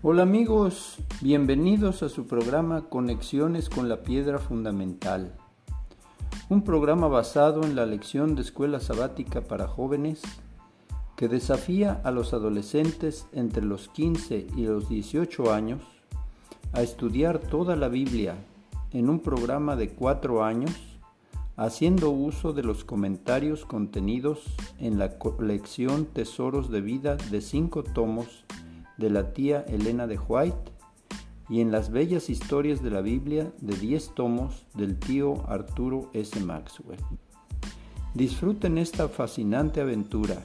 Hola 0.00 0.22
amigos, 0.22 0.98
bienvenidos 1.22 2.04
a 2.04 2.08
su 2.08 2.28
programa 2.28 2.82
Conexiones 2.82 3.68
con 3.68 3.88
la 3.88 4.04
Piedra 4.04 4.38
Fundamental, 4.38 5.34
un 6.48 6.62
programa 6.62 7.08
basado 7.08 7.64
en 7.64 7.74
la 7.74 7.84
lección 7.84 8.36
de 8.36 8.42
escuela 8.42 8.78
sabática 8.78 9.40
para 9.40 9.66
jóvenes 9.66 10.22
que 11.16 11.26
desafía 11.26 12.00
a 12.04 12.12
los 12.12 12.32
adolescentes 12.32 13.26
entre 13.32 13.64
los 13.64 13.88
15 13.88 14.46
y 14.56 14.66
los 14.66 14.88
18 14.88 15.52
años 15.52 15.82
a 16.72 16.82
estudiar 16.82 17.40
toda 17.40 17.74
la 17.74 17.88
Biblia 17.88 18.36
en 18.92 19.10
un 19.10 19.18
programa 19.18 19.74
de 19.74 19.88
cuatro 19.88 20.44
años 20.44 20.70
haciendo 21.56 22.10
uso 22.10 22.52
de 22.52 22.62
los 22.62 22.84
comentarios 22.84 23.64
contenidos 23.64 24.44
en 24.78 24.96
la 24.96 25.18
colección 25.18 26.06
Tesoros 26.06 26.70
de 26.70 26.82
Vida 26.82 27.16
de 27.16 27.40
cinco 27.40 27.82
tomos 27.82 28.44
de 28.98 29.10
la 29.10 29.32
tía 29.32 29.64
Elena 29.68 30.06
de 30.06 30.18
White 30.18 30.72
y 31.48 31.60
en 31.60 31.72
las 31.72 31.90
bellas 31.90 32.28
historias 32.28 32.82
de 32.82 32.90
la 32.90 33.00
Biblia 33.00 33.50
de 33.60 33.76
10 33.76 34.14
tomos 34.14 34.66
del 34.74 34.98
tío 34.98 35.48
Arturo 35.48 36.10
S. 36.12 36.38
Maxwell. 36.40 36.98
Disfruten 38.12 38.76
esta 38.76 39.08
fascinante 39.08 39.80
aventura 39.80 40.36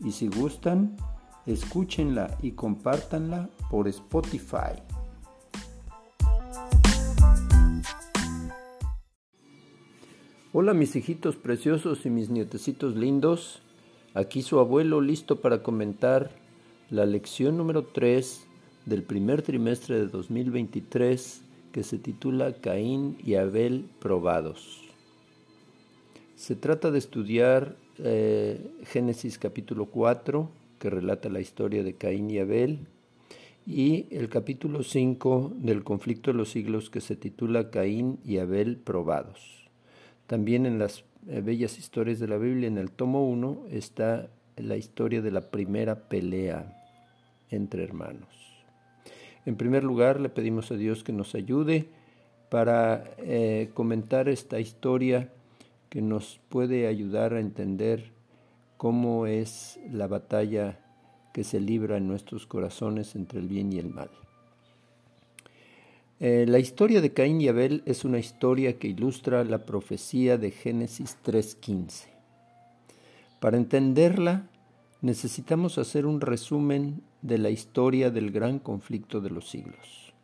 y 0.00 0.12
si 0.12 0.28
gustan, 0.28 0.96
escúchenla 1.44 2.36
y 2.42 2.52
compártanla 2.52 3.48
por 3.70 3.86
Spotify. 3.88 4.82
Hola 10.52 10.72
mis 10.72 10.96
hijitos 10.96 11.36
preciosos 11.36 12.06
y 12.06 12.10
mis 12.10 12.30
nietecitos 12.30 12.96
lindos, 12.96 13.60
aquí 14.14 14.40
su 14.40 14.58
abuelo 14.58 15.02
listo 15.02 15.42
para 15.42 15.62
comentar 15.62 16.45
la 16.90 17.04
lección 17.04 17.56
número 17.56 17.84
3 17.84 18.46
del 18.84 19.02
primer 19.02 19.42
trimestre 19.42 19.96
de 19.96 20.06
2023 20.06 21.42
que 21.72 21.82
se 21.82 21.98
titula 21.98 22.52
Caín 22.52 23.18
y 23.24 23.34
Abel 23.34 23.86
probados. 23.98 24.82
Se 26.36 26.54
trata 26.54 26.92
de 26.92 26.98
estudiar 26.98 27.76
eh, 27.98 28.70
Génesis 28.84 29.38
capítulo 29.38 29.86
4 29.86 30.48
que 30.78 30.90
relata 30.90 31.28
la 31.28 31.40
historia 31.40 31.82
de 31.82 31.94
Caín 31.94 32.30
y 32.30 32.38
Abel 32.38 32.78
y 33.66 34.06
el 34.10 34.28
capítulo 34.28 34.84
5 34.84 35.54
del 35.56 35.82
conflicto 35.82 36.30
de 36.30 36.38
los 36.38 36.50
siglos 36.50 36.88
que 36.88 37.00
se 37.00 37.16
titula 37.16 37.70
Caín 37.70 38.20
y 38.24 38.38
Abel 38.38 38.76
probados. 38.76 39.68
También 40.28 40.66
en 40.66 40.78
las 40.78 41.02
eh, 41.26 41.40
bellas 41.40 41.78
historias 41.78 42.20
de 42.20 42.28
la 42.28 42.36
Biblia, 42.36 42.68
en 42.68 42.78
el 42.78 42.92
tomo 42.92 43.28
1, 43.28 43.64
está 43.72 44.30
la 44.56 44.76
historia 44.76 45.22
de 45.22 45.30
la 45.30 45.50
primera 45.50 46.08
pelea 46.08 46.72
entre 47.50 47.84
hermanos. 47.84 48.28
En 49.44 49.56
primer 49.56 49.84
lugar, 49.84 50.20
le 50.20 50.28
pedimos 50.28 50.70
a 50.72 50.76
Dios 50.76 51.04
que 51.04 51.12
nos 51.12 51.34
ayude 51.34 51.88
para 52.48 53.04
eh, 53.18 53.70
comentar 53.74 54.28
esta 54.28 54.58
historia 54.58 55.32
que 55.88 56.02
nos 56.02 56.40
puede 56.48 56.86
ayudar 56.86 57.34
a 57.34 57.40
entender 57.40 58.12
cómo 58.76 59.26
es 59.26 59.78
la 59.90 60.06
batalla 60.06 60.80
que 61.32 61.44
se 61.44 61.60
libra 61.60 61.96
en 61.96 62.08
nuestros 62.08 62.46
corazones 62.46 63.14
entre 63.14 63.40
el 63.40 63.48
bien 63.48 63.72
y 63.72 63.78
el 63.78 63.88
mal. 63.88 64.10
Eh, 66.18 66.46
la 66.48 66.58
historia 66.58 67.02
de 67.02 67.12
Caín 67.12 67.40
y 67.40 67.48
Abel 67.48 67.82
es 67.84 68.04
una 68.04 68.18
historia 68.18 68.78
que 68.78 68.88
ilustra 68.88 69.44
la 69.44 69.66
profecía 69.66 70.38
de 70.38 70.50
Génesis 70.50 71.18
3.15. 71.24 72.15
Para 73.40 73.58
entenderla, 73.58 74.48
necesitamos 75.02 75.76
hacer 75.76 76.06
un 76.06 76.20
resumen 76.20 77.02
de 77.20 77.38
la 77.38 77.50
historia 77.50 78.10
del 78.10 78.30
gran 78.30 78.58
conflicto 78.58 79.20
de 79.20 79.30
los 79.30 79.50
siglos. 79.50 80.14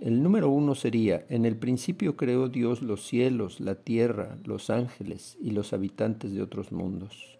El 0.00 0.22
número 0.22 0.48
uno 0.48 0.74
sería, 0.74 1.26
en 1.28 1.44
el 1.44 1.56
principio 1.56 2.16
creó 2.16 2.48
Dios 2.48 2.82
los 2.82 3.06
cielos, 3.06 3.60
la 3.60 3.74
tierra, 3.74 4.38
los 4.44 4.70
ángeles 4.70 5.36
y 5.42 5.50
los 5.50 5.72
habitantes 5.72 6.32
de 6.32 6.40
otros 6.40 6.72
mundos. 6.72 7.38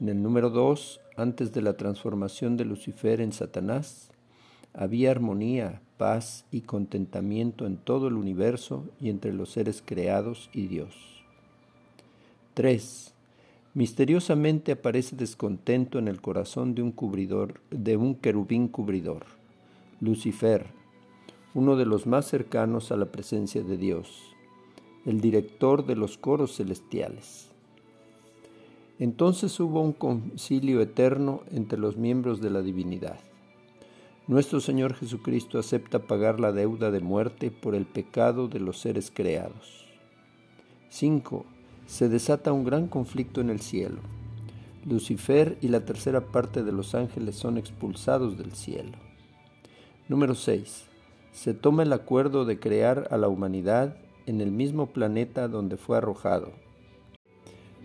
En 0.00 0.08
el 0.08 0.22
número 0.22 0.48
dos, 0.48 1.00
antes 1.16 1.52
de 1.52 1.60
la 1.60 1.76
transformación 1.76 2.56
de 2.56 2.64
Lucifer 2.64 3.20
en 3.20 3.32
Satanás, 3.32 4.10
había 4.72 5.10
armonía, 5.10 5.82
paz 5.98 6.46
y 6.50 6.62
contentamiento 6.62 7.66
en 7.66 7.76
todo 7.76 8.08
el 8.08 8.14
universo 8.14 8.88
y 9.00 9.10
entre 9.10 9.34
los 9.34 9.50
seres 9.50 9.82
creados 9.84 10.48
y 10.54 10.68
Dios. 10.68 11.09
3. 12.60 13.14
Misteriosamente 13.72 14.72
aparece 14.72 15.16
descontento 15.16 15.98
en 15.98 16.08
el 16.08 16.20
corazón 16.20 16.74
de 16.74 16.82
un 16.82 16.92
cubridor, 16.92 17.62
de 17.70 17.96
un 17.96 18.14
querubín 18.14 18.68
cubridor, 18.68 19.24
Lucifer, 19.98 20.66
uno 21.54 21.76
de 21.76 21.86
los 21.86 22.06
más 22.06 22.26
cercanos 22.26 22.92
a 22.92 22.98
la 22.98 23.06
presencia 23.06 23.62
de 23.62 23.78
Dios, 23.78 24.36
el 25.06 25.22
director 25.22 25.86
de 25.86 25.96
los 25.96 26.18
coros 26.18 26.54
celestiales. 26.54 27.48
Entonces 28.98 29.58
hubo 29.58 29.80
un 29.80 29.94
concilio 29.94 30.82
eterno 30.82 31.44
entre 31.52 31.78
los 31.78 31.96
miembros 31.96 32.42
de 32.42 32.50
la 32.50 32.60
divinidad. 32.60 33.20
Nuestro 34.26 34.60
Señor 34.60 34.92
Jesucristo 34.92 35.58
acepta 35.58 36.00
pagar 36.00 36.40
la 36.40 36.52
deuda 36.52 36.90
de 36.90 37.00
muerte 37.00 37.50
por 37.50 37.74
el 37.74 37.86
pecado 37.86 38.48
de 38.48 38.60
los 38.60 38.78
seres 38.78 39.10
creados. 39.10 39.86
5 40.90 41.46
se 41.90 42.08
desata 42.08 42.52
un 42.52 42.62
gran 42.62 42.86
conflicto 42.86 43.40
en 43.40 43.50
el 43.50 43.60
cielo. 43.60 43.98
Lucifer 44.88 45.58
y 45.60 45.68
la 45.68 45.84
tercera 45.84 46.20
parte 46.20 46.62
de 46.62 46.70
los 46.70 46.94
ángeles 46.94 47.34
son 47.34 47.58
expulsados 47.58 48.38
del 48.38 48.52
cielo. 48.52 48.92
Número 50.08 50.36
6. 50.36 50.84
Se 51.32 51.52
toma 51.52 51.82
el 51.82 51.92
acuerdo 51.92 52.44
de 52.44 52.60
crear 52.60 53.08
a 53.10 53.16
la 53.16 53.26
humanidad 53.26 53.96
en 54.26 54.40
el 54.40 54.52
mismo 54.52 54.86
planeta 54.86 55.48
donde 55.48 55.76
fue 55.76 55.96
arrojado. 55.98 56.52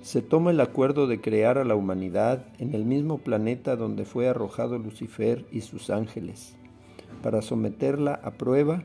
Se 0.03 0.21
toma 0.21 0.51
el 0.51 0.61
acuerdo 0.61 1.07
de 1.07 1.19
crear 1.19 1.57
a 1.57 1.65
la 1.65 1.73
humanidad 1.73 2.45
en 2.59 2.75
el 2.75 2.85
mismo 2.85 3.17
planeta 3.17 3.75
donde 3.75 4.05
fue 4.05 4.29
arrojado 4.29 4.77
Lucifer 4.77 5.47
y 5.51 5.61
sus 5.61 5.89
ángeles, 5.89 6.55
para 7.23 7.41
someterla 7.41 8.19
a 8.23 8.29
prueba 8.33 8.83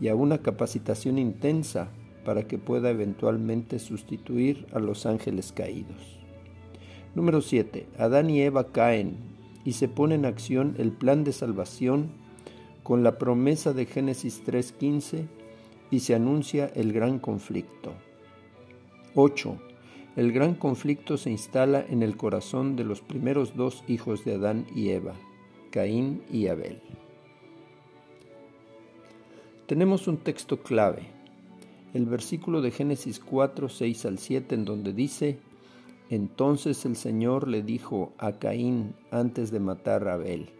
y 0.00 0.08
a 0.08 0.14
una 0.14 0.38
capacitación 0.38 1.18
intensa 1.18 1.90
para 2.24 2.46
que 2.46 2.58
pueda 2.58 2.90
eventualmente 2.90 3.78
sustituir 3.78 4.66
a 4.72 4.78
los 4.78 5.06
ángeles 5.06 5.52
caídos. 5.52 6.18
Número 7.14 7.40
7. 7.40 7.86
Adán 7.98 8.30
y 8.30 8.40
Eva 8.40 8.72
caen 8.72 9.16
y 9.64 9.72
se 9.72 9.88
pone 9.88 10.16
en 10.16 10.24
acción 10.24 10.74
el 10.78 10.92
plan 10.92 11.24
de 11.24 11.32
salvación 11.32 12.08
con 12.82 13.02
la 13.02 13.18
promesa 13.18 13.72
de 13.72 13.86
Génesis 13.86 14.42
3.15 14.44 15.26
y 15.90 16.00
se 16.00 16.14
anuncia 16.14 16.70
el 16.74 16.92
gran 16.92 17.18
conflicto. 17.18 17.92
8. 19.14 19.56
El 20.16 20.32
gran 20.32 20.54
conflicto 20.54 21.16
se 21.16 21.30
instala 21.30 21.84
en 21.88 22.02
el 22.02 22.16
corazón 22.16 22.76
de 22.76 22.84
los 22.84 23.00
primeros 23.00 23.56
dos 23.56 23.84
hijos 23.88 24.24
de 24.24 24.34
Adán 24.34 24.66
y 24.74 24.90
Eva, 24.90 25.14
Caín 25.70 26.22
y 26.30 26.48
Abel. 26.48 26.80
Tenemos 29.66 30.06
un 30.08 30.18
texto 30.18 30.62
clave, 30.62 31.13
el 31.94 32.06
versículo 32.06 32.60
de 32.60 32.72
Génesis 32.72 33.20
4, 33.20 33.68
6 33.68 34.04
al 34.06 34.18
7, 34.18 34.54
en 34.56 34.64
donde 34.64 34.92
dice, 34.92 35.38
Entonces 36.10 36.84
el 36.84 36.96
Señor 36.96 37.48
le 37.48 37.62
dijo 37.62 38.12
a 38.18 38.32
Caín 38.32 38.94
antes 39.12 39.52
de 39.52 39.60
matar 39.60 40.08
a 40.08 40.14
Abel, 40.14 40.50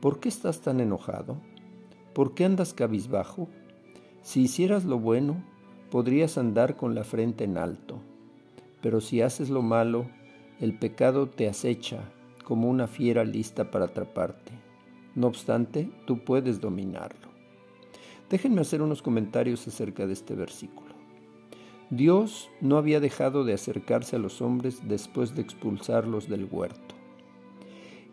¿por 0.00 0.18
qué 0.18 0.28
estás 0.28 0.60
tan 0.60 0.80
enojado? 0.80 1.36
¿Por 2.12 2.34
qué 2.34 2.44
andas 2.44 2.74
cabizbajo? 2.74 3.48
Si 4.22 4.42
hicieras 4.42 4.84
lo 4.84 4.98
bueno, 4.98 5.42
podrías 5.90 6.36
andar 6.36 6.76
con 6.76 6.96
la 6.96 7.04
frente 7.04 7.44
en 7.44 7.56
alto, 7.56 8.00
pero 8.82 9.00
si 9.00 9.22
haces 9.22 9.50
lo 9.50 9.62
malo, 9.62 10.06
el 10.58 10.76
pecado 10.76 11.28
te 11.28 11.48
acecha 11.48 12.12
como 12.44 12.68
una 12.68 12.88
fiera 12.88 13.24
lista 13.24 13.70
para 13.70 13.86
atraparte. 13.86 14.52
No 15.14 15.28
obstante, 15.28 15.90
tú 16.06 16.24
puedes 16.24 16.60
dominarlo. 16.60 17.29
Déjenme 18.30 18.60
hacer 18.60 18.80
unos 18.80 19.02
comentarios 19.02 19.66
acerca 19.66 20.06
de 20.06 20.12
este 20.12 20.34
versículo. 20.34 20.94
Dios 21.90 22.48
no 22.60 22.76
había 22.76 23.00
dejado 23.00 23.44
de 23.44 23.52
acercarse 23.52 24.16
a 24.16 24.20
los 24.20 24.40
hombres 24.40 24.88
después 24.88 25.34
de 25.34 25.42
expulsarlos 25.42 26.28
del 26.28 26.46
huerto. 26.50 26.94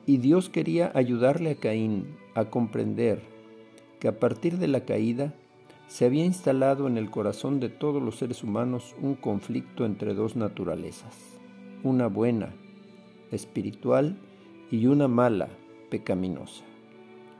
Y 0.07 0.17
Dios 0.17 0.49
quería 0.49 0.91
ayudarle 0.95 1.51
a 1.51 1.55
Caín 1.55 2.17
a 2.33 2.45
comprender 2.45 3.21
que 3.99 4.07
a 4.07 4.19
partir 4.19 4.57
de 4.57 4.67
la 4.67 4.85
caída 4.85 5.33
se 5.87 6.05
había 6.05 6.25
instalado 6.25 6.87
en 6.87 6.97
el 6.97 7.11
corazón 7.11 7.59
de 7.59 7.69
todos 7.69 8.01
los 8.01 8.17
seres 8.17 8.43
humanos 8.43 8.95
un 9.01 9.15
conflicto 9.15 9.85
entre 9.85 10.13
dos 10.13 10.35
naturalezas, 10.35 11.15
una 11.83 12.07
buena, 12.07 12.53
espiritual, 13.31 14.17
y 14.69 14.87
una 14.87 15.07
mala, 15.07 15.47
pecaminosa. 15.89 16.63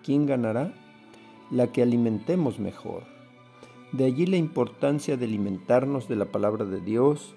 ¿Quién 0.03 0.25
ganará? 0.25 0.74
La 1.52 1.72
que 1.72 1.82
alimentemos 1.82 2.60
mejor. 2.60 3.04
De 3.92 4.06
allí 4.06 4.26
la 4.26 4.38
importancia 4.38 5.18
de 5.18 5.26
alimentarnos 5.26 6.08
de 6.08 6.16
la 6.16 6.26
palabra 6.26 6.66
de 6.66 6.82
Dios 6.82 7.36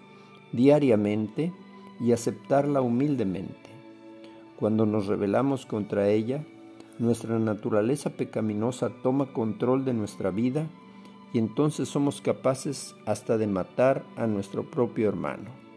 diariamente 0.53 1.53
y 2.01 2.13
aceptarla 2.13 2.81
humildemente. 2.81 3.71
Cuando 4.57 4.85
nos 4.85 5.07
rebelamos 5.07 5.65
contra 5.65 6.09
ella, 6.09 6.45
nuestra 6.99 7.39
naturaleza 7.39 8.11
pecaminosa 8.11 8.91
toma 9.03 9.33
control 9.33 9.85
de 9.85 9.95
nuestra 9.95 10.31
vida 10.31 10.69
y 11.33 11.39
entonces 11.39 11.89
somos 11.89 12.21
capaces 12.21 12.95
hasta 13.07 13.39
de 13.39 13.47
matar 13.47 14.05
a 14.17 14.27
nuestro 14.27 14.71
propio 14.71 15.09
hermano. 15.09 15.70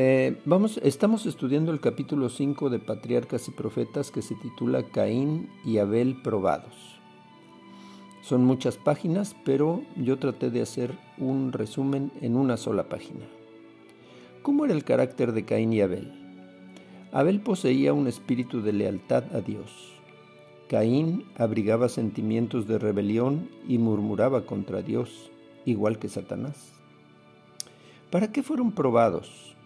Eh, 0.00 0.40
vamos, 0.44 0.78
estamos 0.84 1.26
estudiando 1.26 1.72
el 1.72 1.80
capítulo 1.80 2.28
5 2.28 2.70
de 2.70 2.78
Patriarcas 2.78 3.48
y 3.48 3.50
Profetas 3.50 4.12
que 4.12 4.22
se 4.22 4.36
titula 4.36 4.84
Caín 4.84 5.50
y 5.64 5.78
Abel 5.78 6.22
probados. 6.22 7.00
Son 8.22 8.44
muchas 8.44 8.76
páginas, 8.76 9.34
pero 9.44 9.82
yo 9.96 10.16
traté 10.20 10.50
de 10.50 10.62
hacer 10.62 10.96
un 11.18 11.50
resumen 11.50 12.12
en 12.20 12.36
una 12.36 12.56
sola 12.56 12.84
página. 12.84 13.24
¿Cómo 14.42 14.64
era 14.64 14.72
el 14.72 14.84
carácter 14.84 15.32
de 15.32 15.44
Caín 15.44 15.72
y 15.72 15.80
Abel? 15.80 16.12
Abel 17.10 17.40
poseía 17.40 17.92
un 17.92 18.06
espíritu 18.06 18.62
de 18.62 18.74
lealtad 18.74 19.24
a 19.34 19.40
Dios. 19.40 19.94
Caín 20.68 21.24
abrigaba 21.36 21.88
sentimientos 21.88 22.68
de 22.68 22.78
rebelión 22.78 23.50
y 23.66 23.78
murmuraba 23.78 24.46
contra 24.46 24.80
Dios, 24.80 25.32
igual 25.64 25.98
que 25.98 26.08
Satanás. 26.08 26.72
¿Para 28.12 28.30
qué 28.30 28.44
fueron 28.44 28.70
probados? 28.70 29.57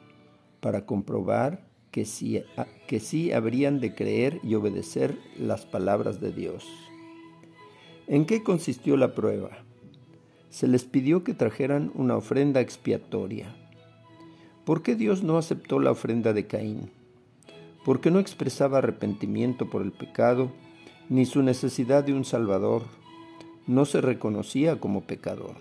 Para 0.62 0.86
comprobar 0.86 1.66
que 1.90 2.04
sí, 2.04 2.44
que 2.86 3.00
sí 3.00 3.32
habrían 3.32 3.80
de 3.80 3.96
creer 3.96 4.38
y 4.44 4.54
obedecer 4.54 5.18
las 5.36 5.66
palabras 5.66 6.20
de 6.20 6.30
Dios. 6.30 6.68
¿En 8.06 8.26
qué 8.26 8.44
consistió 8.44 8.96
la 8.96 9.12
prueba? 9.12 9.50
Se 10.50 10.68
les 10.68 10.84
pidió 10.84 11.24
que 11.24 11.34
trajeran 11.34 11.90
una 11.96 12.16
ofrenda 12.16 12.60
expiatoria. 12.60 13.56
¿Por 14.64 14.82
qué 14.82 14.94
Dios 14.94 15.24
no 15.24 15.36
aceptó 15.36 15.80
la 15.80 15.90
ofrenda 15.90 16.32
de 16.32 16.46
Caín? 16.46 16.90
Porque 17.84 18.12
no 18.12 18.20
expresaba 18.20 18.78
arrepentimiento 18.78 19.68
por 19.68 19.82
el 19.82 19.90
pecado 19.90 20.52
ni 21.08 21.26
su 21.26 21.42
necesidad 21.42 22.04
de 22.04 22.12
un 22.12 22.24
Salvador. 22.24 22.84
No 23.66 23.84
se 23.84 24.00
reconocía 24.00 24.78
como 24.78 25.00
pecador. 25.00 25.56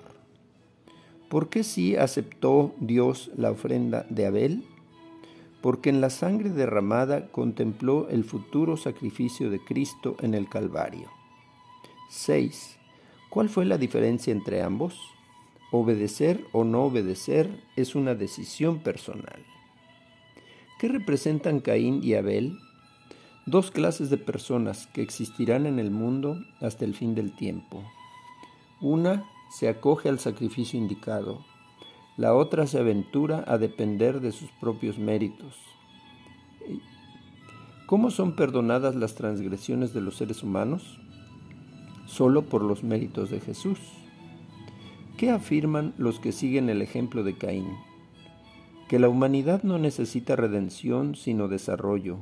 ¿Por 1.27 1.49
qué 1.49 1.63
sí 1.63 1.95
aceptó 1.95 2.75
Dios 2.79 3.31
la 3.35 3.49
ofrenda 3.49 4.05
de 4.11 4.27
Abel? 4.27 4.63
Porque 5.61 5.89
en 5.89 6.01
la 6.01 6.09
sangre 6.09 6.49
derramada 6.49 7.27
contempló 7.27 8.09
el 8.09 8.23
futuro 8.23 8.77
sacrificio 8.77 9.49
de 9.49 9.59
Cristo 9.59 10.15
en 10.21 10.33
el 10.33 10.49
Calvario. 10.49 11.09
6. 12.09 12.77
¿Cuál 13.29 13.47
fue 13.47 13.65
la 13.65 13.77
diferencia 13.77 14.31
entre 14.31 14.61
ambos? 14.61 14.99
Obedecer 15.71 16.43
o 16.51 16.63
no 16.65 16.83
obedecer 16.83 17.63
es 17.77 17.95
una 17.95 18.15
decisión 18.15 18.79
personal. 18.79 19.45
¿Qué 20.79 20.89
representan 20.89 21.61
Caín 21.61 22.01
y 22.03 22.15
Abel? 22.15 22.57
Dos 23.45 23.71
clases 23.71 24.09
de 24.09 24.17
personas 24.17 24.87
que 24.87 25.01
existirán 25.01 25.65
en 25.65 25.79
el 25.79 25.91
mundo 25.91 26.43
hasta 26.59 26.85
el 26.85 26.95
fin 26.95 27.15
del 27.15 27.35
tiempo. 27.35 27.83
Una 28.81 29.29
se 29.51 29.69
acoge 29.69 30.09
al 30.09 30.19
sacrificio 30.19 30.79
indicado, 30.79 31.45
la 32.21 32.35
otra 32.35 32.67
se 32.67 32.77
aventura 32.77 33.43
a 33.47 33.57
depender 33.57 34.21
de 34.21 34.31
sus 34.31 34.51
propios 34.59 34.99
méritos. 34.99 35.55
¿Cómo 37.87 38.11
son 38.11 38.35
perdonadas 38.35 38.95
las 38.95 39.15
transgresiones 39.15 39.91
de 39.91 40.01
los 40.01 40.17
seres 40.17 40.43
humanos? 40.43 40.99
Solo 42.05 42.43
por 42.43 42.61
los 42.61 42.83
méritos 42.83 43.31
de 43.31 43.39
Jesús. 43.39 43.79
¿Qué 45.17 45.31
afirman 45.31 45.95
los 45.97 46.19
que 46.19 46.31
siguen 46.31 46.69
el 46.69 46.83
ejemplo 46.83 47.23
de 47.23 47.39
Caín? 47.39 47.71
Que 48.87 48.99
la 48.99 49.09
humanidad 49.09 49.63
no 49.63 49.79
necesita 49.79 50.35
redención 50.35 51.15
sino 51.15 51.47
desarrollo, 51.47 52.19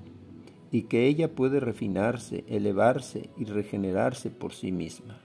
y 0.71 0.83
que 0.83 1.07
ella 1.07 1.35
puede 1.35 1.59
refinarse, 1.59 2.45
elevarse 2.47 3.31
y 3.37 3.43
regenerarse 3.43 4.29
por 4.29 4.53
sí 4.53 4.71
misma. 4.71 5.19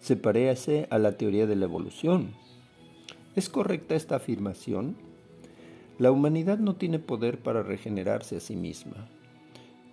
Se 0.00 0.16
parece 0.16 0.86
a 0.90 0.98
la 0.98 1.12
teoría 1.12 1.46
de 1.46 1.56
la 1.56 1.64
evolución. 1.64 2.34
¿Es 3.34 3.48
correcta 3.48 3.94
esta 3.94 4.16
afirmación? 4.16 4.94
La 5.98 6.10
humanidad 6.10 6.58
no 6.58 6.76
tiene 6.76 6.98
poder 6.98 7.38
para 7.38 7.62
regenerarse 7.62 8.36
a 8.36 8.40
sí 8.40 8.56
misma. 8.56 9.08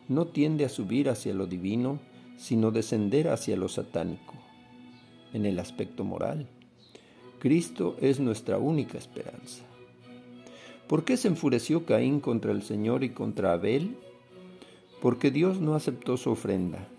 No 0.09 0.27
tiende 0.27 0.65
a 0.65 0.69
subir 0.69 1.07
hacia 1.07 1.33
lo 1.33 1.47
divino, 1.47 1.99
sino 2.35 2.71
descender 2.71 3.29
hacia 3.29 3.55
lo 3.55 3.69
satánico, 3.69 4.33
en 5.31 5.45
el 5.45 5.57
aspecto 5.59 6.03
moral. 6.03 6.47
Cristo 7.39 7.95
es 8.01 8.19
nuestra 8.19 8.57
única 8.57 8.97
esperanza. 8.97 9.63
¿Por 10.87 11.05
qué 11.05 11.15
se 11.15 11.29
enfureció 11.29 11.85
Caín 11.85 12.19
contra 12.19 12.51
el 12.51 12.61
Señor 12.61 13.05
y 13.05 13.11
contra 13.11 13.53
Abel? 13.53 13.95
Porque 15.01 15.31
Dios 15.31 15.61
no 15.61 15.75
aceptó 15.75 16.17
su 16.17 16.31
ofrenda, 16.31 16.89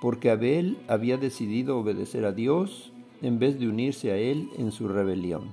porque 0.00 0.30
Abel 0.30 0.78
había 0.88 1.18
decidido 1.18 1.78
obedecer 1.78 2.24
a 2.24 2.32
Dios 2.32 2.91
en 3.22 3.38
vez 3.38 3.58
de 3.58 3.68
unirse 3.68 4.10
a 4.10 4.16
él 4.16 4.50
en 4.58 4.72
su 4.72 4.88
rebelión. 4.88 5.52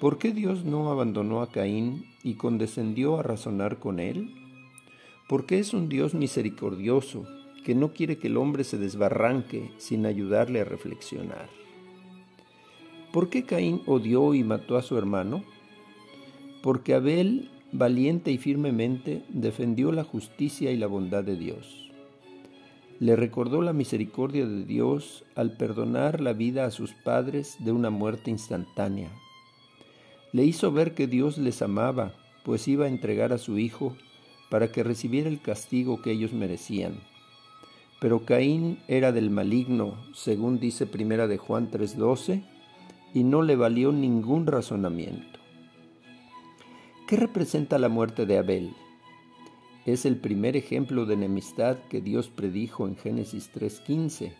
¿Por 0.00 0.18
qué 0.18 0.32
Dios 0.32 0.64
no 0.64 0.90
abandonó 0.90 1.42
a 1.42 1.50
Caín 1.50 2.06
y 2.22 2.34
condescendió 2.34 3.18
a 3.18 3.24
razonar 3.24 3.78
con 3.78 3.98
él? 3.98 4.32
Porque 5.28 5.58
es 5.58 5.74
un 5.74 5.88
Dios 5.88 6.14
misericordioso 6.14 7.26
que 7.64 7.74
no 7.74 7.92
quiere 7.92 8.18
que 8.18 8.28
el 8.28 8.36
hombre 8.36 8.62
se 8.62 8.78
desbarranque 8.78 9.72
sin 9.78 10.06
ayudarle 10.06 10.60
a 10.60 10.64
reflexionar. 10.64 11.48
¿Por 13.12 13.28
qué 13.28 13.42
Caín 13.44 13.82
odió 13.86 14.34
y 14.34 14.44
mató 14.44 14.76
a 14.76 14.82
su 14.82 14.96
hermano? 14.96 15.42
Porque 16.62 16.94
Abel, 16.94 17.50
valiente 17.72 18.30
y 18.30 18.38
firmemente, 18.38 19.24
defendió 19.30 19.92
la 19.92 20.04
justicia 20.04 20.70
y 20.70 20.76
la 20.76 20.86
bondad 20.86 21.24
de 21.24 21.36
Dios. 21.36 21.87
Le 23.00 23.14
recordó 23.14 23.62
la 23.62 23.72
misericordia 23.72 24.44
de 24.46 24.64
Dios 24.64 25.24
al 25.36 25.56
perdonar 25.56 26.20
la 26.20 26.32
vida 26.32 26.64
a 26.64 26.72
sus 26.72 26.94
padres 26.94 27.56
de 27.60 27.70
una 27.70 27.90
muerte 27.90 28.30
instantánea. 28.30 29.10
Le 30.32 30.44
hizo 30.44 30.72
ver 30.72 30.94
que 30.94 31.06
Dios 31.06 31.38
les 31.38 31.62
amaba, 31.62 32.14
pues 32.44 32.66
iba 32.66 32.86
a 32.86 32.88
entregar 32.88 33.32
a 33.32 33.38
su 33.38 33.58
hijo 33.58 33.96
para 34.50 34.72
que 34.72 34.82
recibiera 34.82 35.28
el 35.28 35.40
castigo 35.40 36.02
que 36.02 36.10
ellos 36.10 36.32
merecían. 36.32 37.00
Pero 38.00 38.24
Caín 38.24 38.78
era 38.88 39.12
del 39.12 39.30
maligno, 39.30 39.94
según 40.12 40.58
dice 40.58 40.86
Primera 40.86 41.28
de 41.28 41.38
Juan 41.38 41.70
3:12, 41.70 42.42
y 43.14 43.24
no 43.24 43.42
le 43.42 43.56
valió 43.56 43.92
ningún 43.92 44.46
razonamiento. 44.46 45.38
¿Qué 47.06 47.16
representa 47.16 47.78
la 47.78 47.88
muerte 47.88 48.26
de 48.26 48.38
Abel? 48.38 48.74
Es 49.88 50.04
el 50.04 50.16
primer 50.16 50.54
ejemplo 50.54 51.06
de 51.06 51.14
enemistad 51.14 51.78
que 51.88 52.02
Dios 52.02 52.28
predijo 52.28 52.86
en 52.86 52.94
Génesis 52.94 53.50
3:15. 53.54 54.34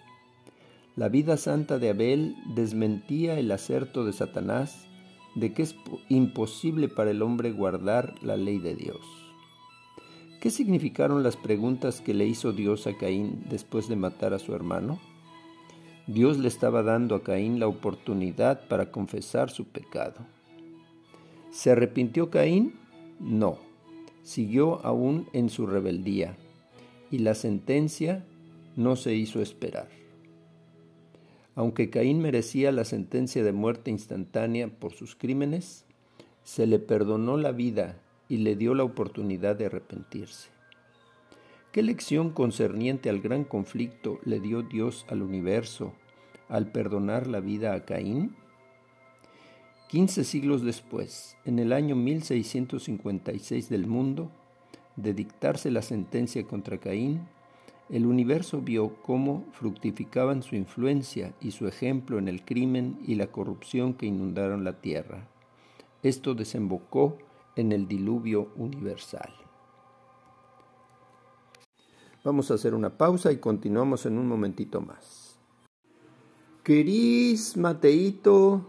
La 0.95 1.09
vida 1.09 1.39
santa 1.39 1.79
de 1.79 1.89
Abel 1.89 2.37
desmentía 2.55 3.39
el 3.39 3.51
acerto 3.51 4.05
de 4.05 4.13
Satanás 4.13 4.87
de 5.35 5.55
que 5.55 5.63
es 5.63 5.75
imposible 6.11 6.89
para 6.89 7.13
el 7.13 7.23
hombre 7.23 7.51
guardar 7.51 8.15
la 8.23 8.37
ley 8.37 8.59
de 8.59 8.75
Dios. 8.75 9.01
¿Qué 10.43 10.51
significaron 10.51 11.23
las 11.23 11.39
preguntas 11.39 12.03
que 12.03 12.13
le 12.13 12.27
hizo 12.27 12.53
Dios 12.53 12.87
a 12.87 12.99
Caín 12.99 13.47
después 13.49 13.89
de 13.89 13.97
matar 13.97 14.35
a 14.35 14.39
su 14.39 14.55
hermano? 14.55 14.99
Dios 16.07 16.37
le 16.37 16.49
estaba 16.49 16.83
dando 16.83 17.15
a 17.15 17.23
Caín 17.23 17.59
la 17.59 17.69
oportunidad 17.69 18.69
para 18.69 18.91
confesar 18.91 19.49
su 19.49 19.65
pecado. 19.65 20.27
¿Se 21.51 21.71
arrepintió 21.71 22.29
Caín? 22.29 22.75
No, 23.19 23.67
siguió 24.29 24.85
aún 24.85 25.27
en 25.33 25.49
su 25.49 25.67
rebeldía 25.67 26.37
y 27.11 27.21
la 27.21 27.35
sentencia 27.35 28.27
no 28.77 28.95
se 28.95 29.15
hizo 29.15 29.41
esperar. 29.41 29.89
Aunque 31.55 31.89
Caín 31.89 32.21
merecía 32.21 32.71
la 32.71 32.85
sentencia 32.85 33.43
de 33.43 33.53
muerte 33.53 33.91
instantánea 33.91 34.69
por 34.69 34.93
sus 34.93 35.17
crímenes, 35.17 35.87
se 36.45 36.67
le 36.67 36.79
perdonó 36.79 37.39
la 37.39 37.53
vida 37.53 38.03
y 38.29 38.37
le 38.37 38.55
dio 38.55 38.75
la 38.75 38.85
oportunidad 38.85 39.57
de 39.57 39.65
arrepentirse. 39.65 40.51
¿Qué 41.73 41.83
lección 41.83 42.29
concerniente 42.29 43.09
al 43.09 43.23
gran 43.23 43.45
conflicto 43.45 44.19
le 44.27 44.41
dio 44.41 44.61
Dios 44.61 45.07
al 45.09 45.23
universo 45.23 45.95
al 46.51 46.71
perdonar 46.71 47.29
la 47.29 47.41
vida 47.41 47.73
a 47.73 47.87
Caín? 47.87 48.37
Quince 49.89 50.23
siglos 50.25 50.63
después, 50.63 51.39
en 51.47 51.59
el 51.59 51.73
año 51.73 51.97
1656 51.97 53.71
del 53.71 53.87
mundo, 53.87 54.31
de 54.97 55.15
dictarse 55.15 55.71
la 55.71 55.81
sentencia 55.81 56.47
contra 56.47 56.77
Caín, 56.77 57.27
el 57.89 58.05
universo 58.05 58.61
vio 58.61 59.01
cómo 59.01 59.47
fructificaban 59.53 60.43
su 60.43 60.57
influencia 60.57 61.33
y 61.41 61.53
su 61.53 61.67
ejemplo 61.67 62.19
en 62.19 62.29
el 62.29 62.45
crimen 62.45 62.99
y 63.07 63.15
la 63.15 63.29
corrupción 63.29 63.95
que 63.95 64.05
inundaron 64.05 64.63
la 64.63 64.79
tierra. 64.83 65.27
Esto 66.03 66.35
desembocó 66.35 67.17
en 67.57 67.73
el 67.73 67.89
diluvio 67.89 68.51
universal. 68.57 69.33
Vamos 72.25 72.51
a 72.51 72.55
hacer 72.55 72.75
una 72.75 72.99
pausa 72.99 73.33
y 73.33 73.39
continuamos 73.39 74.05
en 74.05 74.19
un 74.19 74.27
momentito 74.27 74.83
más. 74.83 75.39
Cris, 76.63 77.57
Mateito, 77.57 78.67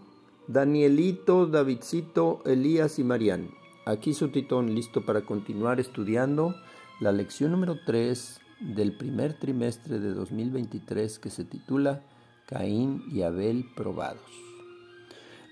Danielito, 0.50 1.46
Davidcito, 1.46 2.42
Elías 2.44 2.98
y 2.98 3.04
Marián. 3.04 3.52
Aquí 3.86 4.16
su 4.16 4.30
titón 4.30 4.74
listo 4.74 5.06
para 5.06 5.22
continuar 5.22 5.80
estudiando 5.80 6.56
la 7.00 7.12
lección 7.12 7.52
número 7.52 7.78
3 7.86 8.40
del 8.62 8.98
primer 8.98 9.38
trimestre 9.38 10.00
de 10.00 10.12
2023 10.12 11.20
que 11.20 11.30
se 11.30 11.46
titula 11.46 12.02
Caín 12.48 13.04
y 13.12 13.22
Abel 13.22 13.64
probados. 13.76 14.26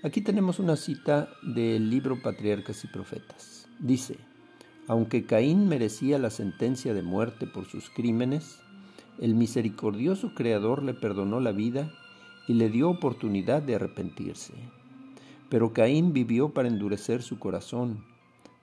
Aquí 0.02 0.20
tenemos 0.20 0.58
una 0.58 0.74
cita 0.74 1.28
del 1.44 1.90
libro 1.90 2.20
Patriarcas 2.20 2.82
y 2.82 2.88
Profetas. 2.88 3.68
Dice, 3.78 4.18
aunque 4.88 5.26
Caín 5.26 5.68
merecía 5.68 6.18
la 6.18 6.30
sentencia 6.30 6.92
de 6.92 7.02
muerte 7.02 7.46
por 7.46 7.66
sus 7.66 7.88
crímenes, 7.88 8.58
el 9.20 9.36
misericordioso 9.36 10.34
Creador 10.34 10.82
le 10.82 10.94
perdonó 10.94 11.38
la 11.38 11.52
vida 11.52 11.88
y 12.48 12.54
le 12.54 12.68
dio 12.68 12.90
oportunidad 12.90 13.62
de 13.62 13.76
arrepentirse. 13.76 14.54
Pero 15.48 15.72
Caín 15.72 16.12
vivió 16.12 16.50
para 16.50 16.68
endurecer 16.68 17.22
su 17.22 17.38
corazón, 17.38 18.04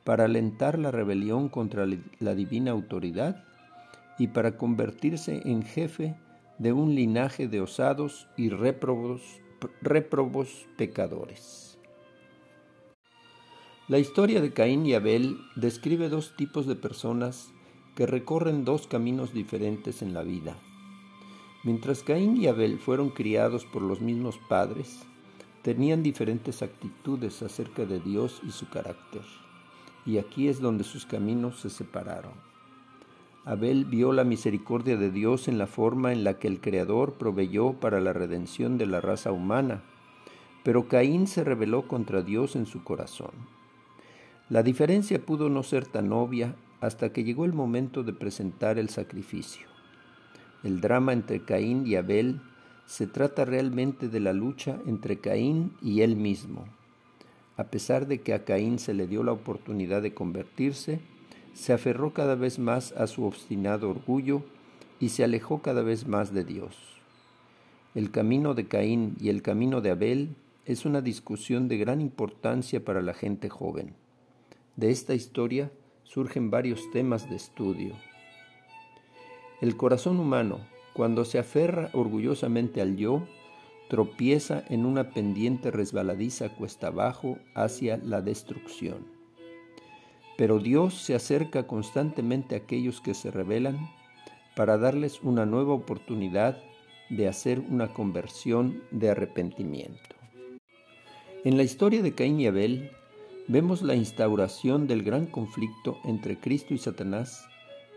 para 0.03 0.25
alentar 0.25 0.77
la 0.77 0.91
rebelión 0.91 1.49
contra 1.49 1.87
la 2.19 2.35
divina 2.35 2.71
autoridad 2.71 3.43
y 4.19 4.27
para 4.27 4.57
convertirse 4.57 5.41
en 5.45 5.63
jefe 5.63 6.15
de 6.59 6.73
un 6.73 6.95
linaje 6.95 7.47
de 7.47 7.61
osados 7.61 8.27
y 8.37 8.49
réprobos, 8.49 9.21
pecadores. 10.77 11.77
La 13.87 13.99
historia 13.99 14.41
de 14.41 14.53
Caín 14.53 14.85
y 14.85 14.93
Abel 14.93 15.37
describe 15.55 16.09
dos 16.09 16.35
tipos 16.35 16.65
de 16.65 16.75
personas 16.75 17.51
que 17.95 18.05
recorren 18.05 18.65
dos 18.65 18.87
caminos 18.87 19.33
diferentes 19.33 20.01
en 20.01 20.13
la 20.13 20.23
vida. 20.23 20.55
Mientras 21.63 22.03
Caín 22.03 22.37
y 22.37 22.47
Abel 22.47 22.79
fueron 22.79 23.09
criados 23.09 23.65
por 23.65 23.81
los 23.81 24.01
mismos 24.01 24.39
padres, 24.49 25.05
tenían 25.65 26.03
diferentes 26.03 26.61
actitudes 26.61 27.41
acerca 27.41 27.85
de 27.85 27.99
Dios 27.99 28.39
y 28.47 28.51
su 28.51 28.69
carácter, 28.69 29.23
y 30.05 30.19
aquí 30.19 30.47
es 30.47 30.61
donde 30.61 30.83
sus 30.83 31.07
caminos 31.07 31.59
se 31.59 31.71
separaron. 31.71 32.33
Abel 33.45 33.85
vio 33.85 34.11
la 34.11 34.23
misericordia 34.25 34.95
de 34.95 35.09
Dios 35.09 35.47
en 35.47 35.57
la 35.57 35.65
forma 35.65 36.13
en 36.13 36.23
la 36.23 36.37
que 36.37 36.47
el 36.47 36.61
Creador 36.61 37.13
proveyó 37.13 37.73
para 37.73 37.99
la 37.99 38.13
redención 38.13 38.77
de 38.77 38.85
la 38.85 39.01
raza 39.01 39.31
humana, 39.31 39.81
pero 40.63 40.87
Caín 40.87 41.25
se 41.25 41.43
rebeló 41.43 41.87
contra 41.87 42.21
Dios 42.21 42.55
en 42.55 42.67
su 42.67 42.83
corazón. 42.83 43.31
La 44.49 44.61
diferencia 44.61 45.25
pudo 45.25 45.49
no 45.49 45.63
ser 45.63 45.87
tan 45.87 46.13
obvia 46.13 46.55
hasta 46.79 47.11
que 47.11 47.23
llegó 47.23 47.43
el 47.43 47.53
momento 47.53 48.03
de 48.03 48.13
presentar 48.13 48.77
el 48.77 48.89
sacrificio. 48.89 49.65
El 50.61 50.79
drama 50.79 51.11
entre 51.11 51.43
Caín 51.43 51.87
y 51.87 51.95
Abel 51.95 52.39
se 52.85 53.07
trata 53.07 53.45
realmente 53.45 54.07
de 54.07 54.19
la 54.19 54.33
lucha 54.33 54.79
entre 54.85 55.19
Caín 55.19 55.73
y 55.81 56.01
él 56.01 56.15
mismo. 56.15 56.65
A 57.57 57.65
pesar 57.65 58.07
de 58.07 58.21
que 58.21 58.33
a 58.33 58.43
Caín 58.43 58.79
se 58.79 58.93
le 58.93 59.07
dio 59.07 59.23
la 59.23 59.31
oportunidad 59.31 60.01
de 60.01 60.13
convertirse, 60.13 60.99
se 61.53 61.73
aferró 61.73 62.13
cada 62.13 62.35
vez 62.35 62.59
más 62.59 62.91
a 62.93 63.07
su 63.07 63.23
obstinado 63.23 63.89
orgullo 63.89 64.43
y 64.99 65.09
se 65.09 65.23
alejó 65.23 65.61
cada 65.61 65.81
vez 65.81 66.05
más 66.05 66.33
de 66.33 66.43
Dios. 66.43 66.75
El 67.95 68.11
camino 68.11 68.53
de 68.53 68.67
Caín 68.67 69.15
y 69.21 69.29
el 69.29 69.41
camino 69.41 69.79
de 69.79 69.91
Abel 69.91 70.35
es 70.65 70.85
una 70.85 71.01
discusión 71.01 71.67
de 71.69 71.77
gran 71.77 72.01
importancia 72.01 72.83
para 72.83 73.01
la 73.01 73.13
gente 73.13 73.49
joven. 73.49 73.93
De 74.75 74.91
esta 74.91 75.13
historia 75.13 75.71
surgen 76.03 76.51
varios 76.51 76.91
temas 76.91 77.29
de 77.29 77.37
estudio. 77.37 77.95
El 79.61 79.77
corazón 79.77 80.19
humano, 80.19 80.59
cuando 80.95 81.25
se 81.25 81.39
aferra 81.39 81.89
orgullosamente 81.91 82.81
al 82.81 82.95
yo, 82.95 83.27
tropieza 83.89 84.63
en 84.69 84.85
una 84.85 85.09
pendiente 85.09 85.69
resbaladiza 85.69 86.55
cuesta 86.55 86.87
abajo 86.87 87.37
hacia 87.53 87.97
la 87.97 88.21
destrucción. 88.21 89.05
Pero 90.37 90.59
Dios 90.59 90.93
se 90.93 91.13
acerca 91.13 91.67
constantemente 91.67 92.55
a 92.55 92.59
aquellos 92.59 93.01
que 93.01 93.13
se 93.13 93.29
rebelan 93.29 93.77
para 94.55 94.77
darles 94.77 95.21
una 95.21 95.45
nueva 95.45 95.73
oportunidad 95.73 96.63
de 97.09 97.27
hacer 97.27 97.59
una 97.59 97.91
conversión 97.91 98.81
de 98.91 99.09
arrepentimiento. 99.09 100.15
En 101.43 101.57
la 101.57 101.63
historia 101.63 102.01
de 102.03 102.15
Caín 102.15 102.39
y 102.39 102.47
Abel 102.47 102.89
vemos 103.49 103.81
la 103.81 103.95
instauración 103.95 104.87
del 104.87 105.03
gran 105.03 105.25
conflicto 105.25 105.97
entre 106.05 106.39
Cristo 106.39 106.73
y 106.73 106.77
Satanás 106.77 107.45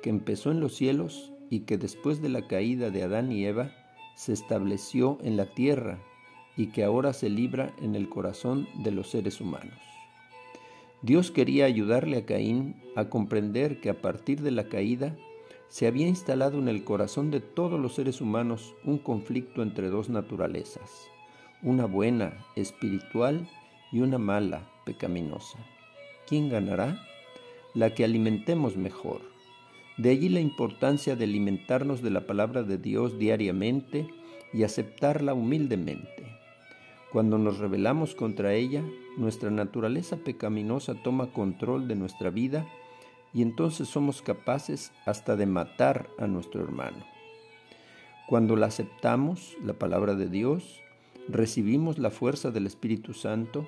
que 0.02 0.10
empezó 0.10 0.50
en 0.50 0.58
los 0.58 0.74
cielos 0.74 1.32
y 1.50 1.60
que 1.60 1.78
después 1.78 2.20
de 2.20 2.28
la 2.28 2.46
caída 2.46 2.90
de 2.90 3.02
Adán 3.02 3.32
y 3.32 3.44
Eva 3.44 3.72
se 4.14 4.32
estableció 4.32 5.18
en 5.22 5.36
la 5.36 5.54
tierra 5.54 5.98
y 6.56 6.68
que 6.68 6.84
ahora 6.84 7.12
se 7.12 7.28
libra 7.28 7.72
en 7.80 7.94
el 7.94 8.08
corazón 8.08 8.68
de 8.82 8.90
los 8.90 9.10
seres 9.10 9.40
humanos. 9.40 9.78
Dios 11.02 11.30
quería 11.30 11.66
ayudarle 11.66 12.16
a 12.16 12.26
Caín 12.26 12.74
a 12.96 13.08
comprender 13.08 13.80
que 13.80 13.90
a 13.90 14.02
partir 14.02 14.42
de 14.42 14.50
la 14.50 14.68
caída 14.68 15.16
se 15.68 15.86
había 15.86 16.08
instalado 16.08 16.58
en 16.58 16.68
el 16.68 16.82
corazón 16.82 17.30
de 17.30 17.40
todos 17.40 17.78
los 17.78 17.94
seres 17.94 18.20
humanos 18.20 18.74
un 18.84 18.98
conflicto 18.98 19.62
entre 19.62 19.90
dos 19.90 20.08
naturalezas, 20.08 21.06
una 21.62 21.84
buena, 21.84 22.44
espiritual, 22.56 23.48
y 23.90 24.00
una 24.00 24.18
mala, 24.18 24.68
pecaminosa. 24.84 25.58
¿Quién 26.26 26.50
ganará? 26.50 27.00
La 27.74 27.94
que 27.94 28.04
alimentemos 28.04 28.76
mejor 28.76 29.22
de 29.98 30.10
allí 30.10 30.28
la 30.28 30.40
importancia 30.40 31.16
de 31.16 31.24
alimentarnos 31.24 32.02
de 32.02 32.10
la 32.10 32.26
palabra 32.26 32.62
de 32.62 32.78
Dios 32.78 33.18
diariamente 33.18 34.08
y 34.52 34.62
aceptarla 34.62 35.34
humildemente. 35.34 36.38
Cuando 37.12 37.38
nos 37.38 37.58
rebelamos 37.58 38.14
contra 38.14 38.54
ella, 38.54 38.82
nuestra 39.16 39.50
naturaleza 39.50 40.18
pecaminosa 40.18 40.94
toma 41.02 41.32
control 41.32 41.88
de 41.88 41.96
nuestra 41.96 42.30
vida 42.30 42.66
y 43.34 43.42
entonces 43.42 43.88
somos 43.88 44.22
capaces 44.22 44.92
hasta 45.04 45.34
de 45.36 45.46
matar 45.46 46.08
a 46.18 46.26
nuestro 46.26 46.62
hermano. 46.62 47.04
Cuando 48.28 48.56
la 48.56 48.66
aceptamos, 48.66 49.56
la 49.64 49.72
palabra 49.72 50.14
de 50.14 50.28
Dios, 50.28 50.82
recibimos 51.28 51.98
la 51.98 52.10
fuerza 52.10 52.50
del 52.50 52.66
Espíritu 52.66 53.14
Santo 53.14 53.66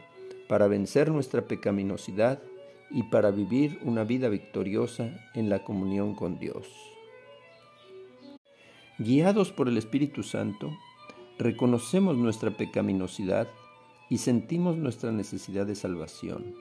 para 0.49 0.69
vencer 0.69 1.11
nuestra 1.11 1.47
pecaminosidad 1.47 2.43
y 2.91 3.05
para 3.05 3.31
vivir 3.31 3.79
una 3.83 4.05
vida 4.05 4.29
victoriosa 4.29 5.11
en 5.35 5.49
la 5.49 5.65
comunión 5.65 6.15
con 6.15 6.39
Dios. 6.39 6.67
Guiados 8.99 9.53
por 9.53 9.69
el 9.69 9.79
Espíritu 9.79 10.23
Santo, 10.23 10.77
reconocemos 11.39 12.17
nuestra 12.17 12.51
pecaminosidad 12.51 13.49
y 14.11 14.19
sentimos 14.19 14.77
nuestra 14.77 15.13
necesidad 15.13 15.67
de 15.67 15.75
salvación. 15.75 16.55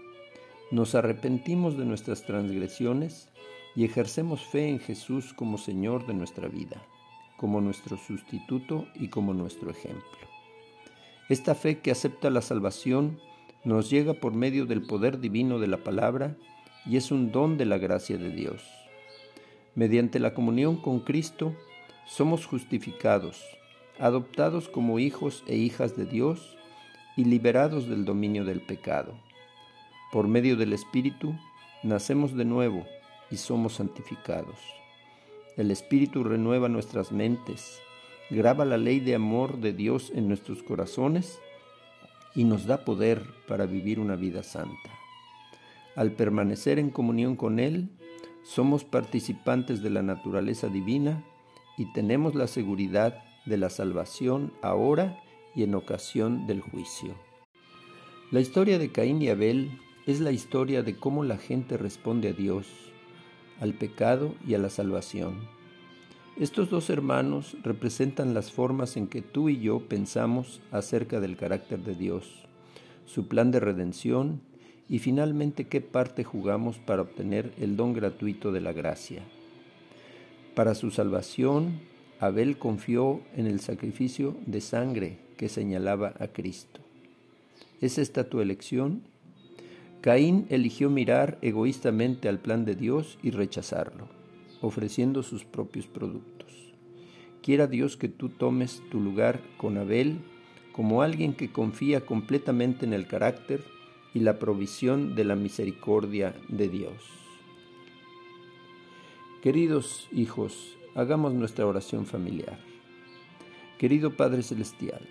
Nos 0.72 0.96
arrepentimos 0.96 1.78
de 1.78 1.86
nuestras 1.86 2.24
transgresiones 2.24 3.28
y 3.76 3.86
ejercemos 3.86 4.42
fe 4.42 4.70
en 4.70 4.80
Jesús 4.80 5.34
como 5.34 5.58
Señor 5.58 6.06
de 6.06 6.14
nuestra 6.14 6.48
vida, 6.48 6.82
como 7.38 7.60
nuestro 7.60 7.98
sustituto 7.98 8.88
y 8.96 9.10
como 9.10 9.34
nuestro 9.34 9.72
ejemplo. 9.72 10.04
Esta 11.28 11.56
fe 11.56 11.80
que 11.80 11.92
acepta 11.92 12.30
la 12.30 12.42
salvación 12.42 13.20
nos 13.64 13.90
llega 13.90 14.14
por 14.14 14.34
medio 14.34 14.66
del 14.66 14.82
poder 14.82 15.20
divino 15.20 15.60
de 15.60 15.68
la 15.68 15.78
palabra 15.78 16.36
y 16.86 16.98
es 16.98 17.12
un 17.12 17.32
don 17.32 17.58
de 17.58 17.66
la 17.66 17.78
gracia 17.78 18.18
de 18.18 18.32
Dios. 18.32 18.64
Mediante 19.76 20.20
la 20.20 20.34
comunión 20.34 20.78
con 20.78 21.00
Cristo 21.00 21.54
somos 22.06 22.46
justificados, 22.46 23.44
adoptados 24.00 24.70
como 24.70 25.00
hijos 25.00 25.44
e 25.46 25.56
hijas 25.56 25.96
de 25.96 26.06
Dios 26.06 26.58
y 27.18 27.26
liberados 27.26 27.88
del 27.88 28.06
dominio 28.06 28.46
del 28.46 28.62
pecado. 28.62 29.14
Por 30.12 30.28
medio 30.28 30.56
del 30.56 30.74
Espíritu 30.74 31.36
nacemos 31.84 32.36
de 32.36 32.46
nuevo 32.46 32.86
y 33.30 33.38
somos 33.38 33.74
santificados. 33.74 34.58
El 35.58 35.70
Espíritu 35.70 36.24
renueva 36.24 36.70
nuestras 36.70 37.12
mentes, 37.12 37.80
graba 38.30 38.64
la 38.64 38.78
ley 38.78 39.02
de 39.02 39.16
amor 39.16 39.60
de 39.60 39.74
Dios 39.74 40.12
en 40.16 40.28
nuestros 40.28 40.64
corazones 40.64 41.40
y 42.36 42.44
nos 42.44 42.66
da 42.66 42.86
poder 42.86 43.24
para 43.48 43.66
vivir 43.66 44.00
una 44.00 44.16
vida 44.16 44.44
santa. 44.44 44.90
Al 45.96 46.12
permanecer 46.12 46.80
en 46.80 46.90
comunión 46.90 47.36
con 47.36 47.60
Él, 47.60 47.90
somos 48.44 48.84
participantes 48.84 49.82
de 49.82 49.90
la 49.90 50.02
naturaleza 50.02 50.68
divina 50.68 51.24
y 51.78 51.92
tenemos 51.94 52.36
la 52.36 52.48
seguridad 52.48 53.24
de 53.46 53.58
la 53.58 53.70
salvación 53.70 54.54
ahora 54.62 55.22
y 55.56 55.64
en 55.64 55.76
ocasión 55.76 56.48
del 56.48 56.62
juicio. 56.62 57.16
La 58.32 58.40
historia 58.40 58.78
de 58.80 58.92
Caín 58.92 59.22
y 59.22 59.30
Abel 59.30 59.72
es 60.06 60.20
la 60.20 60.32
historia 60.32 60.84
de 60.84 60.96
cómo 60.96 61.24
la 61.24 61.38
gente 61.38 61.78
responde 61.78 62.30
a 62.30 62.34
Dios, 62.34 62.68
al 63.60 63.74
pecado 63.74 64.36
y 64.48 64.54
a 64.54 64.58
la 64.58 64.70
salvación. 64.70 65.59
Estos 66.40 66.70
dos 66.70 66.90
hermanos 66.90 67.58
representan 67.64 68.34
las 68.34 68.50
formas 68.50 68.96
en 68.96 69.08
que 69.08 69.22
tú 69.22 69.50
y 69.50 69.60
yo 69.60 69.82
pensamos 69.90 70.62
acerca 70.72 71.20
del 71.20 71.36
carácter 71.36 71.80
de 71.80 71.96
Dios, 71.96 72.46
su 73.06 73.28
plan 73.28 73.52
de 73.52 73.60
redención 73.60 74.40
y 74.88 75.00
finalmente 75.00 75.68
qué 75.68 75.82
parte 75.82 76.24
jugamos 76.24 76.78
para 76.78 77.02
obtener 77.02 77.52
el 77.60 77.76
don 77.76 77.92
gratuito 77.92 78.54
de 78.54 78.62
la 78.62 78.72
gracia. 78.72 79.22
Para 80.56 80.76
su 80.76 80.92
salvación, 80.92 81.82
Abel 82.22 82.58
confió 82.58 83.20
en 83.36 83.46
el 83.46 83.60
sacrificio 83.60 84.38
de 84.46 84.62
sangre 84.62 85.18
que 85.36 85.50
señalaba 85.50 86.14
a 86.20 86.30
Cristo. 86.30 86.80
¿Es 87.82 87.98
esta 87.98 88.30
tu 88.30 88.40
elección? 88.40 89.02
Caín 90.00 90.46
eligió 90.50 90.90
mirar 90.90 91.38
egoístamente 91.42 92.30
al 92.30 92.40
plan 92.40 92.64
de 92.64 92.76
Dios 92.76 93.20
y 93.22 93.32
rechazarlo, 93.32 94.19
ofreciendo 94.62 95.24
sus 95.24 95.46
propios 95.46 95.88
productos. 95.88 96.74
Quiera 97.42 97.68
Dios 97.68 97.98
que 97.98 98.10
tú 98.10 98.30
tomes 98.30 98.82
tu 98.92 99.00
lugar 99.00 99.42
con 99.58 99.78
Abel 99.78 100.20
como 100.72 101.02
alguien 101.02 101.34
que 101.34 101.52
confía 101.52 102.06
completamente 102.06 102.86
en 102.86 102.94
el 102.94 103.08
carácter 103.08 103.64
y 104.14 104.20
la 104.20 104.40
provisión 104.40 105.16
de 105.16 105.24
la 105.26 105.36
misericordia 105.36 106.36
de 106.48 106.70
Dios. 106.70 106.94
Queridos 109.42 110.08
hijos, 110.12 110.78
hagamos 110.96 111.34
nuestra 111.34 111.66
oración 111.66 112.06
familiar. 112.06 112.60
Querido 113.78 114.18
Padre 114.18 114.44
Celestial, 114.44 115.08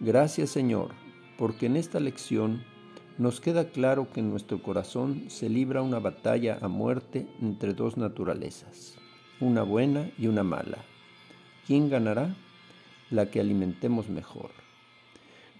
gracias 0.00 0.50
Señor, 0.50 0.90
porque 1.38 1.66
en 1.66 1.76
esta 1.76 2.00
lección 2.00 2.62
nos 3.16 3.40
queda 3.40 3.68
claro 3.68 4.08
que 4.12 4.20
en 4.20 4.30
nuestro 4.30 4.60
corazón 4.62 5.24
se 5.28 5.48
libra 5.48 5.82
una 5.82 6.00
batalla 6.00 6.58
a 6.60 6.68
muerte 6.68 7.28
entre 7.40 7.72
dos 7.72 7.96
naturalezas, 7.96 8.96
una 9.40 9.62
buena 9.62 10.10
y 10.18 10.26
una 10.26 10.42
mala. 10.42 10.78
¿Quién 11.66 11.90
ganará? 11.90 12.34
La 13.10 13.30
que 13.30 13.40
alimentemos 13.40 14.08
mejor. 14.08 14.50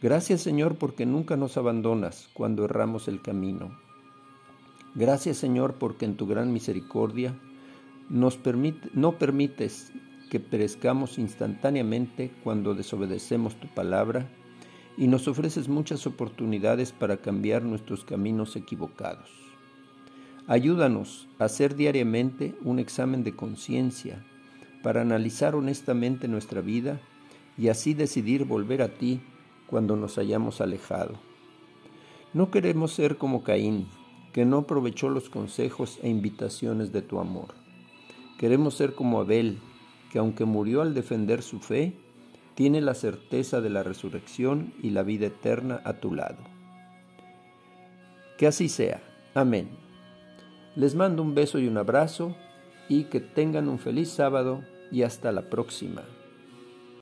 Gracias 0.02 0.40
Señor 0.40 0.76
porque 0.76 1.06
nunca 1.06 1.37
nos 1.37 1.56
abandonas 1.56 2.28
cuando 2.34 2.64
erramos 2.64 3.06
el 3.06 3.23
camino. 3.23 3.78
Gracias 4.96 5.37
Señor 5.37 5.75
porque 5.75 6.04
en 6.04 6.16
tu 6.16 6.26
gran 6.26 6.52
misericordia 6.52 7.38
nos 8.08 8.37
permite, 8.37 8.90
no 8.94 9.16
permites 9.18 9.92
que 10.28 10.40
perezcamos 10.40 11.18
instantáneamente 11.18 12.32
cuando 12.42 12.75
desobedecemos 12.75 13.54
tu 13.61 13.68
palabra 13.68 14.28
y 14.96 15.08
nos 15.08 15.28
ofreces 15.28 15.68
muchas 15.68 16.06
oportunidades 16.06 16.92
para 16.92 17.16
cambiar 17.16 17.62
nuestros 17.62 18.04
caminos 18.04 18.56
equivocados. 18.56 19.30
Ayúdanos 20.46 21.26
a 21.38 21.44
hacer 21.44 21.74
diariamente 21.74 22.54
un 22.62 22.78
examen 22.78 23.24
de 23.24 23.34
conciencia 23.34 24.24
para 24.82 25.00
analizar 25.00 25.54
honestamente 25.54 26.28
nuestra 26.28 26.60
vida 26.60 27.00
y 27.56 27.68
así 27.68 27.94
decidir 27.94 28.44
volver 28.44 28.82
a 28.82 28.88
ti 28.88 29.20
cuando 29.66 29.96
nos 29.96 30.18
hayamos 30.18 30.60
alejado. 30.60 31.14
No 32.34 32.50
queremos 32.50 32.92
ser 32.92 33.16
como 33.16 33.42
Caín, 33.42 33.88
que 34.32 34.44
no 34.44 34.58
aprovechó 34.58 35.08
los 35.08 35.30
consejos 35.30 35.98
e 36.02 36.10
invitaciones 36.10 36.92
de 36.92 37.00
tu 37.00 37.20
amor. 37.20 37.54
Queremos 38.38 38.74
ser 38.74 38.94
como 38.94 39.20
Abel, 39.20 39.58
que 40.10 40.18
aunque 40.18 40.44
murió 40.44 40.82
al 40.82 40.92
defender 40.92 41.42
su 41.42 41.60
fe, 41.60 41.96
tiene 42.54 42.80
la 42.80 42.94
certeza 42.94 43.61
de 43.61 43.70
la 43.70 43.82
resurrección 43.82 44.75
y 44.82 44.90
la 44.90 45.02
vida 45.02 45.26
eterna 45.26 45.80
a 45.84 45.94
tu 45.94 46.14
lado. 46.14 46.38
Que 48.38 48.46
así 48.46 48.68
sea. 48.68 49.02
Amén. 49.34 49.68
Les 50.76 50.94
mando 50.94 51.23
un 51.23 51.34
beso 51.34 51.58
y 51.58 51.68
un 51.68 51.78
abrazo 51.78 52.37
y 52.88 53.04
que 53.04 53.20
tengan 53.20 53.68
un 53.68 53.78
feliz 53.78 54.11
sábado 54.11 54.62
y 54.90 55.02
hasta 55.02 55.32
la 55.32 55.50
próxima. 55.50 56.02